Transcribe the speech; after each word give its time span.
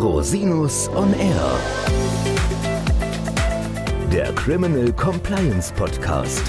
Rosinus 0.00 0.88
on 0.94 1.12
Air. 1.12 1.60
Der 4.10 4.32
Criminal 4.34 4.90
Compliance 4.94 5.70
Podcast. 5.74 6.42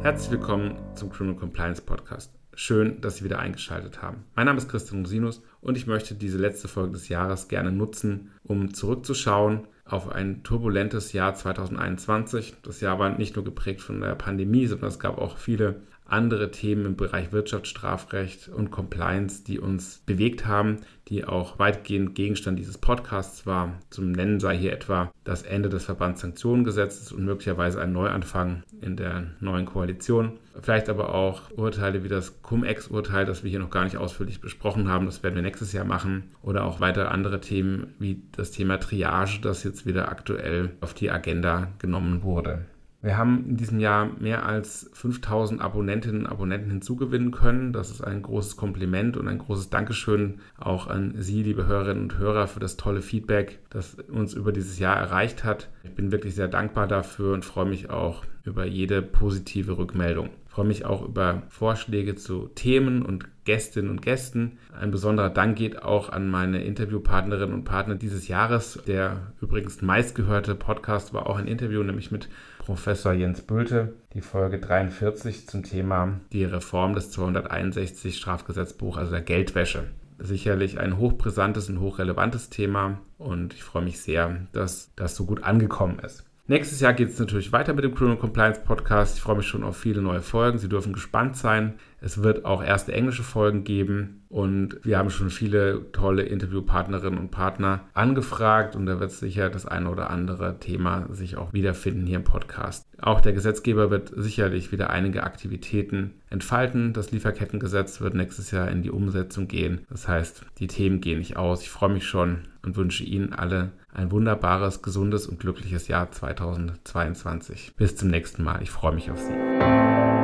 Herzlich 0.00 0.30
willkommen 0.30 0.78
zum 0.94 1.10
Criminal 1.10 1.38
Compliance 1.38 1.82
Podcast. 1.82 2.32
Schön, 2.54 3.02
dass 3.02 3.16
Sie 3.16 3.24
wieder 3.24 3.40
eingeschaltet 3.40 4.00
haben. 4.00 4.24
Mein 4.34 4.46
Name 4.46 4.56
ist 4.56 4.70
Christian 4.70 5.02
Rosinus 5.02 5.42
und 5.60 5.76
ich 5.76 5.86
möchte 5.86 6.14
diese 6.14 6.38
letzte 6.38 6.68
Folge 6.68 6.92
des 6.92 7.10
Jahres 7.10 7.48
gerne 7.48 7.72
nutzen, 7.72 8.30
um 8.42 8.72
zurückzuschauen 8.72 9.66
auf 9.84 10.10
ein 10.10 10.42
turbulentes 10.42 11.12
Jahr 11.12 11.34
2021. 11.34 12.54
Das 12.62 12.80
Jahr 12.80 12.98
war 12.98 13.10
nicht 13.10 13.36
nur 13.36 13.44
geprägt 13.44 13.80
von 13.80 14.00
der 14.00 14.14
Pandemie, 14.14 14.66
sondern 14.66 14.88
es 14.88 14.98
gab 14.98 15.18
auch 15.18 15.36
viele 15.36 15.80
andere 16.06 16.50
Themen 16.50 16.84
im 16.84 16.96
Bereich 16.96 17.32
Wirtschaftsstrafrecht 17.32 18.48
und 18.48 18.70
Compliance, 18.70 19.42
die 19.44 19.58
uns 19.58 20.02
bewegt 20.04 20.46
haben, 20.46 20.78
die 21.08 21.24
auch 21.24 21.58
weitgehend 21.58 22.14
Gegenstand 22.14 22.58
dieses 22.58 22.78
Podcasts 22.78 23.46
war. 23.46 23.80
Zum 23.90 24.12
Nennen 24.12 24.40
sei 24.40 24.56
hier 24.56 24.72
etwa 24.72 25.12
das 25.24 25.42
Ende 25.42 25.68
des 25.68 25.84
Verbandssanktionengesetzes 25.84 27.12
und 27.12 27.24
möglicherweise 27.24 27.80
ein 27.80 27.92
Neuanfang 27.92 28.62
in 28.80 28.96
der 28.96 29.28
neuen 29.40 29.66
Koalition. 29.66 30.38
Vielleicht 30.60 30.88
aber 30.88 31.14
auch 31.14 31.50
Urteile 31.56 32.04
wie 32.04 32.08
das 32.08 32.42
Cum-Ex-Urteil, 32.42 33.24
das 33.24 33.42
wir 33.42 33.50
hier 33.50 33.58
noch 33.58 33.70
gar 33.70 33.84
nicht 33.84 33.96
ausführlich 33.96 34.40
besprochen 34.40 34.88
haben. 34.88 35.06
Das 35.06 35.22
werden 35.22 35.34
wir 35.34 35.42
nächstes 35.42 35.72
Jahr 35.72 35.84
machen. 35.84 36.30
Oder 36.42 36.64
auch 36.64 36.80
weitere 36.80 37.06
andere 37.06 37.40
Themen 37.40 37.94
wie 37.98 38.22
das 38.32 38.50
Thema 38.50 38.78
Triage, 38.78 39.40
das 39.42 39.64
jetzt 39.64 39.86
wieder 39.86 40.08
aktuell 40.08 40.70
auf 40.80 40.94
die 40.94 41.10
Agenda 41.10 41.68
genommen 41.78 42.22
wurde. 42.22 42.66
Wir 43.04 43.18
haben 43.18 43.44
in 43.50 43.58
diesem 43.58 43.80
Jahr 43.80 44.08
mehr 44.18 44.46
als 44.46 44.88
5000 44.94 45.60
Abonnentinnen 45.60 46.22
und 46.22 46.26
Abonnenten 46.26 46.70
hinzugewinnen 46.70 47.32
können. 47.32 47.74
Das 47.74 47.90
ist 47.90 48.00
ein 48.00 48.22
großes 48.22 48.56
Kompliment 48.56 49.18
und 49.18 49.28
ein 49.28 49.36
großes 49.36 49.68
Dankeschön 49.68 50.40
auch 50.58 50.86
an 50.86 51.12
Sie, 51.18 51.42
liebe 51.42 51.66
Hörerinnen 51.66 52.04
und 52.04 52.16
Hörer, 52.16 52.46
für 52.46 52.60
das 52.60 52.78
tolle 52.78 53.02
Feedback, 53.02 53.58
das 53.68 53.96
uns 54.08 54.32
über 54.32 54.52
dieses 54.52 54.78
Jahr 54.78 54.96
erreicht 54.96 55.44
hat. 55.44 55.68
Ich 55.82 55.94
bin 55.94 56.12
wirklich 56.12 56.34
sehr 56.34 56.48
dankbar 56.48 56.86
dafür 56.86 57.34
und 57.34 57.44
freue 57.44 57.66
mich 57.66 57.90
auch 57.90 58.24
über 58.44 58.66
jede 58.66 59.02
positive 59.02 59.78
Rückmeldung. 59.78 60.30
Ich 60.46 60.52
freue 60.52 60.66
mich 60.66 60.84
auch 60.84 61.04
über 61.04 61.42
Vorschläge 61.48 62.14
zu 62.14 62.48
Themen 62.54 63.02
und 63.02 63.26
Gästinnen 63.44 63.90
und 63.90 64.02
Gästen. 64.02 64.58
Ein 64.78 64.90
besonderer 64.90 65.30
Dank 65.30 65.56
geht 65.56 65.82
auch 65.82 66.10
an 66.10 66.30
meine 66.30 66.62
Interviewpartnerinnen 66.62 67.54
und 67.54 67.64
Partner 67.64 67.96
dieses 67.96 68.28
Jahres. 68.28 68.78
Der 68.86 69.32
übrigens 69.40 69.82
meistgehörte 69.82 70.54
Podcast 70.54 71.12
war 71.12 71.26
auch 71.26 71.38
ein 71.38 71.48
Interview, 71.48 71.82
nämlich 71.82 72.10
mit 72.10 72.28
Professor 72.58 73.12
Jens 73.12 73.42
Bölte, 73.42 73.94
die 74.14 74.20
Folge 74.20 74.58
43 74.58 75.48
zum 75.48 75.64
Thema 75.64 76.20
die 76.32 76.44
Reform 76.44 76.94
des 76.94 77.10
261 77.10 78.16
Strafgesetzbuch, 78.16 78.96
also 78.96 79.10
der 79.10 79.22
Geldwäsche. 79.22 79.84
Sicherlich 80.18 80.78
ein 80.78 80.96
hochbrisantes 80.98 81.68
und 81.68 81.80
hochrelevantes 81.80 82.48
Thema 82.48 83.00
und 83.18 83.52
ich 83.52 83.64
freue 83.64 83.84
mich 83.84 84.00
sehr, 84.00 84.46
dass 84.52 84.92
das 84.94 85.16
so 85.16 85.26
gut 85.26 85.42
angekommen 85.42 85.98
ist. 85.98 86.24
Nächstes 86.46 86.80
Jahr 86.80 86.92
geht 86.92 87.08
es 87.08 87.18
natürlich 87.18 87.52
weiter 87.52 87.72
mit 87.72 87.84
dem 87.84 87.94
Criminal 87.94 88.18
Compliance 88.18 88.60
Podcast. 88.60 89.16
Ich 89.16 89.22
freue 89.22 89.36
mich 89.36 89.46
schon 89.46 89.64
auf 89.64 89.78
viele 89.78 90.02
neue 90.02 90.20
Folgen. 90.20 90.58
Sie 90.58 90.68
dürfen 90.68 90.92
gespannt 90.92 91.38
sein. 91.38 91.78
Es 92.04 92.22
wird 92.22 92.44
auch 92.44 92.62
erste 92.62 92.92
englische 92.92 93.22
Folgen 93.22 93.64
geben 93.64 94.24
und 94.28 94.78
wir 94.82 94.98
haben 94.98 95.08
schon 95.08 95.30
viele 95.30 95.90
tolle 95.92 96.24
Interviewpartnerinnen 96.24 97.18
und 97.18 97.30
Partner 97.30 97.80
angefragt 97.94 98.76
und 98.76 98.84
da 98.84 99.00
wird 99.00 99.10
sicher 99.10 99.48
das 99.48 99.64
eine 99.64 99.88
oder 99.88 100.10
andere 100.10 100.58
Thema 100.60 101.06
sich 101.08 101.38
auch 101.38 101.54
wiederfinden 101.54 102.04
hier 102.04 102.18
im 102.18 102.24
Podcast. 102.24 102.86
Auch 103.00 103.22
der 103.22 103.32
Gesetzgeber 103.32 103.90
wird 103.90 104.12
sicherlich 104.14 104.70
wieder 104.70 104.90
einige 104.90 105.22
Aktivitäten 105.22 106.10
entfalten. 106.28 106.92
Das 106.92 107.10
Lieferkettengesetz 107.10 108.02
wird 108.02 108.14
nächstes 108.14 108.50
Jahr 108.50 108.70
in 108.70 108.82
die 108.82 108.90
Umsetzung 108.90 109.48
gehen. 109.48 109.86
Das 109.88 110.06
heißt, 110.06 110.44
die 110.58 110.66
Themen 110.66 111.00
gehen 111.00 111.20
nicht 111.20 111.38
aus. 111.38 111.62
Ich 111.62 111.70
freue 111.70 111.94
mich 111.94 112.06
schon 112.06 112.40
und 112.62 112.76
wünsche 112.76 113.04
Ihnen 113.04 113.32
alle 113.32 113.72
ein 113.94 114.10
wunderbares, 114.10 114.82
gesundes 114.82 115.26
und 115.26 115.40
glückliches 115.40 115.88
Jahr 115.88 116.12
2022. 116.12 117.72
Bis 117.78 117.96
zum 117.96 118.08
nächsten 118.10 118.42
Mal. 118.42 118.62
Ich 118.62 118.70
freue 118.70 118.94
mich 118.94 119.10
auf 119.10 119.20
Sie. 119.20 120.23